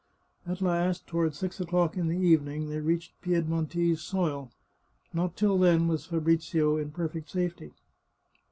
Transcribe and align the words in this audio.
At 0.47 0.61
last, 0.63 1.05
toward 1.05 1.35
six 1.35 1.59
o'clock 1.59 1.95
in 1.95 2.07
the 2.07 2.17
evening, 2.17 2.69
they 2.71 2.79
reached 2.79 3.21
Piedmontese 3.21 4.01
soil. 4.01 4.49
Not 5.13 5.35
till 5.37 5.59
then 5.59 5.87
was 5.87 6.07
Fabrizio 6.07 6.75
in 6.75 6.89
perfect 6.89 7.29
safety. 7.29 7.73